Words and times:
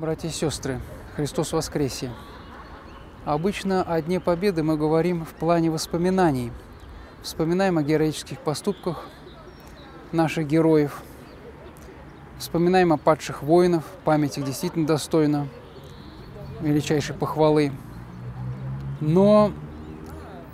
Братья 0.00 0.28
и 0.28 0.30
сестры, 0.30 0.80
Христос 1.14 1.52
воскресе! 1.52 2.10
Обычно 3.26 3.82
о 3.82 4.00
Дне 4.00 4.18
Победы 4.18 4.62
мы 4.62 4.78
говорим 4.78 5.26
в 5.26 5.34
плане 5.34 5.70
воспоминаний. 5.70 6.52
Вспоминаем 7.20 7.76
о 7.76 7.82
героических 7.82 8.38
поступках 8.38 9.04
наших 10.10 10.46
героев, 10.46 11.02
вспоминаем 12.38 12.94
о 12.94 12.96
падших 12.96 13.42
воинов, 13.42 13.84
память 14.06 14.38
их 14.38 14.46
действительно 14.46 14.86
достойна 14.86 15.48
величайшей 16.62 17.14
похвалы. 17.14 17.70
Но 19.02 19.52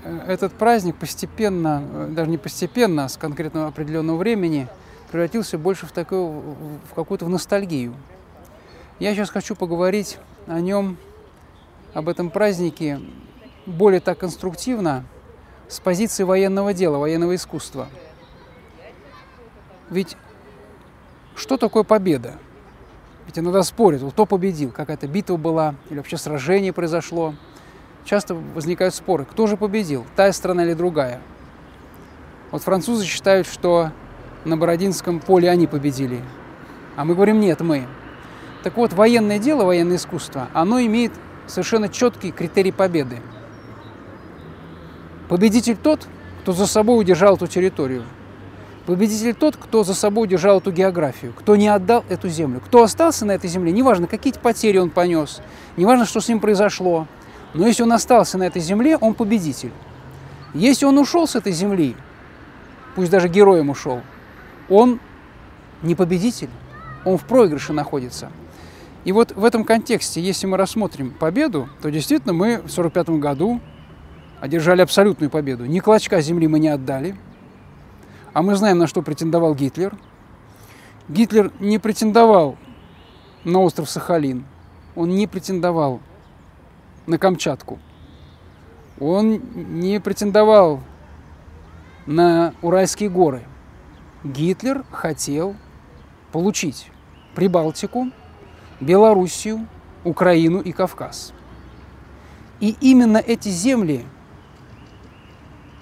э, 0.03 0.23
этот 0.27 0.55
праздник 0.55 0.97
постепенно, 0.97 1.85
э, 1.89 2.09
даже 2.11 2.29
не 2.29 2.39
постепенно, 2.39 3.05
а 3.05 3.09
с 3.09 3.17
конкретного 3.17 3.69
определенного 3.69 4.17
времени 4.17 4.67
превратился 5.13 5.57
больше 5.57 5.87
в, 5.87 5.93
такую, 5.93 6.43
в 6.91 6.95
какую-то 6.97 7.27
в 7.27 7.29
ностальгию– 7.29 7.95
я 8.99 9.15
сейчас 9.15 9.31
хочу 9.31 9.55
поговорить 9.55 10.19
о 10.47 10.61
нем, 10.61 10.97
об 11.93 12.09
этом 12.09 12.31
празднике, 12.31 13.01
более 13.67 14.01
так 14.01 14.19
конструктивно, 14.19 15.05
с 15.69 15.81
позиции 15.81 16.23
военного 16.23 16.73
дела, 16.73 16.99
военного 16.99 17.35
искусства. 17.35 17.89
Ведь 19.91 20.17
что 21.35 21.57
такое 21.57 21.83
победа? 21.83 22.35
Ведь 23.27 23.39
иногда 23.39 23.63
спорят, 23.63 24.03
вот 24.03 24.13
кто 24.13 24.25
победил, 24.25 24.71
какая-то 24.71 25.09
битва 25.09 25.37
была, 25.37 25.75
или 25.91 25.99
вообще 25.99 26.17
сражение 26.17 26.73
произошло. 26.73 27.35
Часто 28.05 28.35
возникают 28.35 28.95
споры, 28.95 29.25
кто 29.25 29.47
же 29.47 29.57
победил, 29.57 30.07
та 30.15 30.33
страна 30.33 30.65
или 30.65 30.75
другая. 30.75 31.21
Вот 32.53 32.63
французы 32.63 33.05
считают, 33.05 33.49
что 33.49 33.91
на 34.45 34.57
Бородинском 34.57 35.19
поле 35.19 35.51
они 35.51 35.67
победили, 35.67 36.23
а 36.95 37.05
мы 37.05 37.15
говорим, 37.15 37.41
нет, 37.41 37.61
мы. 37.61 37.87
Так 38.67 38.77
вот, 38.79 38.93
военное 38.95 39.39
дело, 39.39 39.63
военное 39.63 39.95
искусство, 39.95 40.49
оно 40.53 40.81
имеет 40.81 41.13
совершенно 41.47 41.89
четкий 41.89 42.33
критерий 42.33 42.73
победы. 42.73 43.19
Победитель 45.29 45.77
тот, 45.77 46.09
кто 46.43 46.53
за 46.53 46.67
собой 46.67 46.99
удержал 47.01 47.37
эту 47.37 47.47
территорию. 47.47 48.03
Победитель 48.85 49.35
тот, 49.35 49.57
кто 49.57 49.85
за 49.85 49.95
собой 49.95 50.25
удержал 50.25 50.59
эту 50.59 50.73
географию, 50.73 51.33
кто 51.39 51.55
не 51.55 51.69
отдал 51.69 52.05
эту 52.09 52.29
землю, 52.29 52.61
кто 52.61 52.83
остался 52.83 53.25
на 53.25 53.31
этой 53.31 53.49
земле, 53.49 53.71
неважно, 53.71 54.09
какие 54.09 54.33
потери 54.33 54.79
он 54.79 54.91
понес, 54.91 55.43
неважно, 55.77 56.05
что 56.05 56.21
с 56.21 56.27
ним 56.27 56.41
произошло, 56.41 57.07
но 57.55 57.69
если 57.69 57.85
он 57.85 57.93
остался 57.93 58.37
на 58.37 58.49
этой 58.49 58.63
земле, 58.63 58.97
он 58.97 59.15
победитель. 59.15 59.71
Если 60.55 60.87
он 60.87 60.99
ушел 60.99 61.29
с 61.29 61.37
этой 61.37 61.53
земли, 61.53 61.95
пусть 62.97 63.13
даже 63.13 63.29
героем 63.29 63.71
ушел, 63.71 64.01
он 64.69 64.99
не 65.83 65.95
победитель, 65.95 66.51
он 67.05 67.17
в 67.17 67.23
проигрыше 67.27 67.73
находится– 67.73 68.33
и 69.07 69.13
вот 69.13 69.31
в 69.37 69.45
этом 69.45 69.63
контексте, 69.63 70.21
если 70.21 70.49
мы 70.49 70.57
рассмотрим 70.57 71.13
победу, 71.13 71.69
то 71.81 71.93
действительно 71.93 72.33
мы 72.33 72.57
в 72.57 72.67
1945 72.67 73.11
году 73.21 73.61
одержали 74.41 74.83
абсолютную 74.83 75.31
победу. 75.31 75.65
Ни 75.65 75.79
клочка 75.79 76.21
земли 76.21 76.49
мы 76.49 76.59
не 76.59 76.67
отдали. 76.67 77.15
А 78.33 78.43
мы 78.43 78.57
знаем, 78.57 78.79
на 78.79 78.89
что 78.89 79.03
претендовал 79.03 79.55
Гитлер. 79.55 79.97
Гитлер 81.09 81.53
не 81.61 81.79
претендовал 81.79 82.57
на 83.45 83.61
остров 83.61 83.89
Сахалин. 83.89 84.45
Он 84.97 85.11
не 85.11 85.29
претендовал 85.29 86.01
на 87.07 87.17
Камчатку. 87.17 87.79
Он 88.99 89.41
не 89.55 90.01
претендовал 90.01 90.81
на 92.07 92.55
Уральские 92.61 93.09
горы. 93.09 93.45
Гитлер 94.25 94.85
хотел 94.91 95.55
получить 96.33 96.91
Прибалтику, 97.37 98.11
Белоруссию, 98.81 99.67
Украину 100.05 100.61
и 100.61 100.73
Кавказ. 100.73 101.33
И 102.61 102.77
именно 102.81 103.19
эти 103.19 103.49
земли 103.49 104.05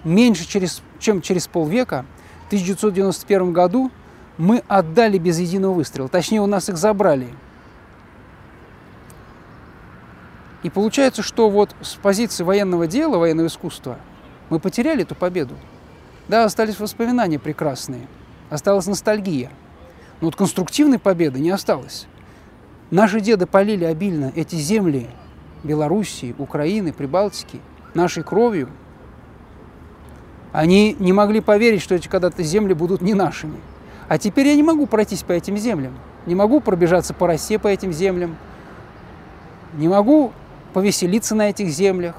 меньше, 0.05 0.47
через, 0.47 0.83
чем 0.99 1.21
через 1.21 1.47
полвека, 1.47 2.05
в 2.45 2.47
1991 2.47 3.53
году, 3.53 3.91
мы 4.37 4.63
отдали 4.69 5.19
без 5.19 5.39
единого 5.39 5.75
выстрела. 5.75 6.09
Точнее, 6.09 6.41
у 6.41 6.47
нас 6.47 6.69
их 6.69 6.77
забрали. 6.77 7.29
И 10.63 10.71
получается, 10.71 11.23
что 11.23 11.51
вот 11.51 11.75
с 11.81 11.95
позиции 11.95 12.43
военного 12.43 12.87
дела, 12.87 13.19
военного 13.19 13.47
искусства, 13.49 13.99
мы 14.51 14.59
потеряли 14.59 15.03
эту 15.03 15.15
победу. 15.15 15.55
Да, 16.29 16.45
остались 16.45 16.81
воспоминания 16.81 17.39
прекрасные, 17.39 18.07
осталась 18.51 18.87
ностальгия. 18.87 19.51
Но 20.21 20.29
вот 20.29 20.37
конструктивной 20.37 20.99
победы 20.99 21.39
не 21.39 21.51
осталось. 21.51 22.07
Наши 22.91 23.21
деды 23.21 23.47
полили 23.47 23.85
обильно 23.85 24.33
эти 24.35 24.57
земли 24.57 25.09
Белоруссии, 25.63 26.35
Украины, 26.39 26.93
Прибалтики 26.93 27.61
нашей 27.95 28.23
кровью. 28.23 28.69
Они 30.53 30.95
не 30.99 31.13
могли 31.13 31.41
поверить, 31.41 31.83
что 31.83 31.95
эти 31.95 32.09
когда-то 32.09 32.43
земли 32.43 32.75
будут 32.75 33.01
не 33.01 33.15
нашими. 33.15 33.59
А 34.09 34.19
теперь 34.19 34.49
я 34.49 34.55
не 34.55 34.63
могу 34.63 34.87
пройтись 34.87 35.23
по 35.23 35.33
этим 35.33 35.57
землям. 35.57 35.95
Не 36.27 36.35
могу 36.35 36.61
пробежаться 36.61 37.15
по 37.15 37.27
России 37.27 37.57
по 37.57 37.69
этим 37.69 37.93
землям. 37.93 38.37
Не 39.75 39.89
могу 39.89 40.33
повеселиться 40.73 41.35
на 41.35 41.51
этих 41.51 41.69
землях, 41.69 42.17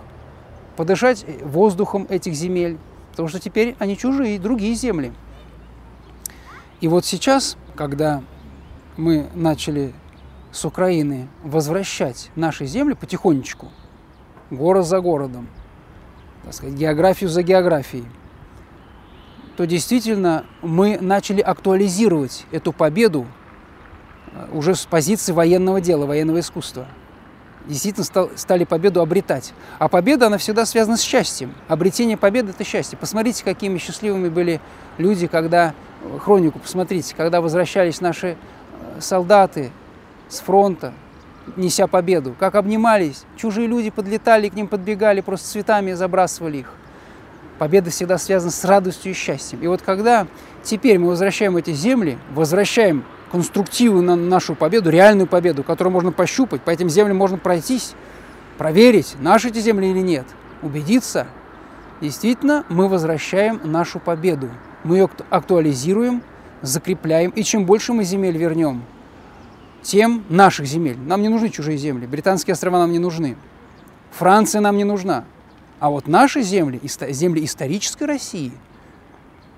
подышать 0.76 1.26
воздухом 1.44 2.08
этих 2.10 2.34
земель, 2.34 2.78
потому 3.12 3.30
что 3.30 3.40
теперь 3.40 3.76
они 3.80 3.98
чужие, 3.98 4.40
другие 4.40 4.74
земли. 4.76 5.14
И 6.82 6.88
вот 6.88 7.06
сейчас, 7.06 7.58
когда 7.76 8.24
мы 8.98 9.28
начали 9.34 9.94
с 10.56 10.64
Украины 10.64 11.28
возвращать 11.44 12.32
наши 12.36 12.66
земли 12.66 12.94
потихонечку, 12.94 13.72
город 14.50 14.88
за 14.88 15.02
городом, 15.02 15.50
так 16.46 16.54
сказать, 16.54 16.76
географию 16.76 17.30
за 17.30 17.44
географией, 17.44 18.06
то 19.58 19.66
действительно 19.66 20.46
мы 20.62 20.98
начали 21.02 21.42
актуализировать 21.42 22.46
эту 22.52 22.72
победу 22.72 23.26
э, 24.32 24.48
уже 24.54 24.76
с 24.76 24.86
позиции 24.86 25.34
военного 25.34 25.82
дела, 25.82 26.06
военного 26.06 26.40
искусства. 26.40 26.88
Действительно 27.68 28.06
стал, 28.06 28.30
стали 28.38 28.64
победу 28.64 29.02
обретать. 29.02 29.54
А 29.78 29.90
победа, 29.90 30.28
она 30.28 30.38
всегда 30.38 30.66
связана 30.66 30.96
с 30.96 31.02
счастьем. 31.02 31.54
Обретение 31.68 32.16
победы– 32.16 32.52
это 32.56 32.64
счастье. 32.64 32.98
Посмотрите, 32.98 33.44
какими 33.44 33.78
счастливыми 33.78 34.30
были 34.30 34.62
люди, 34.98 35.28
когда, 35.28 35.74
э, 36.02 36.18
хронику 36.20 36.60
посмотрите, 36.60 37.14
когда 37.14 37.42
возвращались 37.42 38.00
наши 38.00 38.38
э, 38.38 39.02
солдаты 39.02 39.72
с 40.30 40.40
фронта, 40.40 40.94
неся 41.56 41.88
победу, 41.88 42.36
как 42.40 42.56
обнимались, 42.56 43.24
чужие 43.38 43.68
люди 43.68 43.90
подлетали 43.90 44.50
к 44.50 44.54
ним, 44.54 44.68
подбегали, 44.68 45.22
просто 45.22 45.48
цветами 45.48 45.94
забрасывали 45.94 46.60
их. 46.60 46.72
Победа 47.58 47.90
всегда 47.90 48.18
связана 48.18 48.52
с 48.52 48.66
радостью 48.66 49.12
и 49.12 49.16
счастьем. 49.16 49.62
И 49.62 49.68
вот 49.68 49.82
когда 49.82 50.28
теперь 50.64 51.00
мы 51.00 51.08
возвращаем 51.10 51.56
эти 51.56 51.72
земли, 51.72 52.18
возвращаем 52.34 53.06
конструктивы 53.32 54.02
на 54.02 54.16
нашу 54.16 54.56
победу, 54.56 54.90
реальную 54.90 55.28
победу, 55.28 55.64
которую 55.64 55.94
можно 55.94 56.12
пощупать, 56.12 56.62
по 56.62 56.70
этим 56.70 56.90
землям 56.90 57.18
можно 57.18 57.38
пройтись, 57.38 57.94
проверить, 58.58 59.16
наши 59.20 59.50
эти 59.50 59.60
земли 59.60 59.90
или 59.90 60.00
нет, 60.00 60.26
убедиться, 60.62 61.28
действительно 62.02 62.66
мы 62.70 62.90
возвращаем 62.90 63.62
нашу 63.64 64.00
победу. 64.00 64.50
Мы 64.84 64.98
ее 64.98 65.10
актуализируем, 65.30 66.22
закрепляем, 66.62 67.32
и 67.32 67.44
чем 67.44 67.66
больше 67.66 67.94
мы 67.94 68.04
земель 68.04 68.38
вернем– 68.38 68.84
тем 69.86 70.26
наших 70.30 70.66
земель. 70.66 70.98
Нам 70.98 71.22
не 71.22 71.30
нужны 71.30 71.50
чужие 71.50 71.78
земли. 71.78 72.08
Британские 72.08 72.54
острова 72.54 72.80
нам 72.80 72.92
не 72.92 73.00
нужны. 73.00 73.38
Франция 74.12 74.62
нам 74.62 74.78
не 74.78 74.84
нужна. 74.84 75.26
А 75.80 75.90
вот 75.90 76.08
наши 76.08 76.42
земли, 76.42 76.82
земли 76.84 77.46
исторической 77.46 78.06
России, 78.06 78.52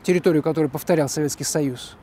территорию 0.04 0.44
которой 0.44 0.68
повторял 0.68 1.08
Советский 1.08 1.46
Союз, 1.46 1.96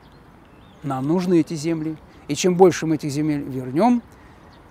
нам 0.81 1.07
нужны 1.07 1.41
эти 1.41 1.53
земли. 1.53 1.97
И 2.27 2.35
чем 2.35 2.55
больше 2.55 2.87
мы 2.87 2.95
этих 2.95 3.11
земель 3.11 3.43
вернем, 3.43 4.01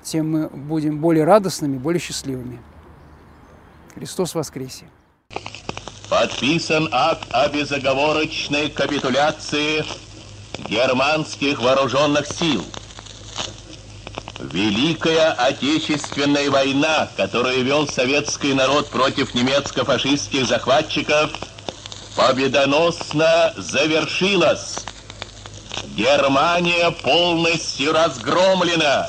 тем 0.02 0.30
мы 0.30 0.48
будем 0.48 0.98
более 0.98 1.24
радостными, 1.24 1.78
более 1.78 2.00
счастливыми. 2.00 2.58
Христос 3.94 4.34
воскресе! 4.34 4.86
Подписан 6.10 6.88
акт 6.90 7.28
о 7.30 7.48
безоговорочной 7.48 8.70
капитуляции 8.70 9.84
германских 10.68 11.62
вооруженных 11.62 12.26
сил– 12.26 12.64
Великая 14.40 15.30
Отечественная 15.32 16.50
война, 16.50 17.08
которую 17.16 17.62
вел 17.62 17.86
советский 17.86 18.52
народ 18.52 18.88
против 18.88 19.32
немецко-фашистских 19.32 20.46
захватчиков, 20.46 21.30
победоносно 22.16 23.54
завершилась. 23.56 24.84
Германия 25.96 26.90
полностью 26.90 27.92
разгромлена. 27.92 29.08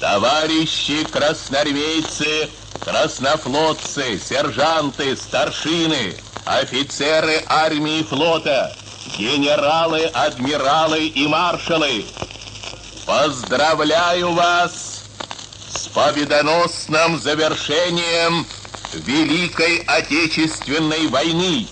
Товарищи 0.00 1.04
красноармейцы, 1.04 2.48
краснофлотцы, 2.84 4.18
сержанты, 4.18 5.16
старшины, 5.16 6.16
офицеры 6.44 7.44
армии 7.46 8.00
и 8.00 8.02
флота, 8.02 8.76
генералы, 9.16 10.06
адмиралы 10.06 11.06
и 11.06 11.26
маршалы– 11.28 12.04
Поздравляю 13.06 14.32
вас 14.32 15.04
с 15.68 15.88
победоносным 15.88 17.18
завершением 17.18 18.46
Великой 18.94 19.78
Отечественной 19.86 21.08
войны. 21.08 21.66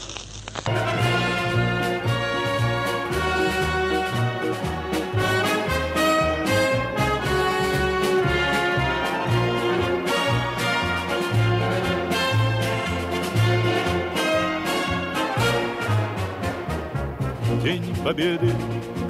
День 17.63 17.97
Победы, 18.05 18.53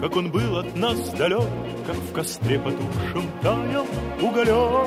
как 0.00 0.14
он 0.14 0.30
был 0.30 0.58
от 0.58 0.76
нас 0.76 0.98
далек, 1.10 1.48
Как 1.86 1.96
в 1.96 2.12
костре 2.12 2.58
потухшем 2.58 3.30
таял 3.42 3.86
уголек. 4.20 4.86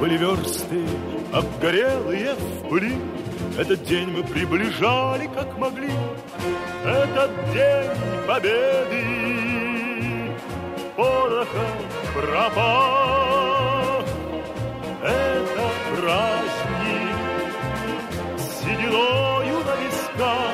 Были 0.00 0.16
версты, 0.16 0.84
обгорелые 1.32 2.34
в 2.34 2.68
пыли, 2.68 2.96
Этот 3.58 3.82
день 3.84 4.08
мы 4.10 4.22
приближали, 4.22 5.28
как 5.34 5.58
могли. 5.58 5.90
Этот 6.84 7.30
день 7.52 7.90
Победы 8.26 9.28
порохом 10.98 11.78
пропах. 12.14 14.04
Это 15.00 15.66
праздник 15.94 17.16
сединою 18.36 19.58
на 19.64 19.74
висках, 19.82 20.47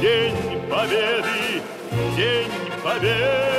День 0.00 0.34
Победы, 0.68 1.62
День 2.16 2.50
Победы. 2.82 3.54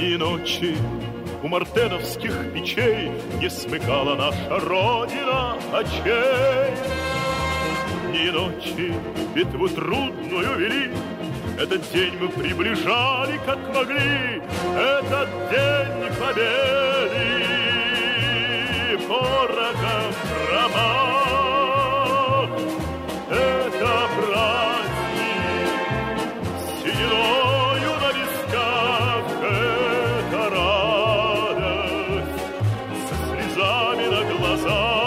и 0.00 0.16
ночи 0.16 0.76
у 1.44 1.48
мартеновских 1.48 2.32
печей 2.54 3.10
Не 3.38 3.50
смыкала 3.50 4.16
наша 4.16 4.58
Родина 4.60 5.58
очей. 5.72 6.72
Ни 8.12 8.30
ночи 8.30 8.94
битву 9.34 9.68
трудную 9.68 10.58
вели, 10.58 10.90
Этот 11.60 11.82
день 11.92 12.14
мы 12.18 12.28
приближали, 12.30 13.38
как 13.44 13.58
могли, 13.74 14.42
Этот 14.74 15.28
день 15.50 16.14
победы 16.18 17.54
порогом 19.06 20.14
глазах. 34.43 35.02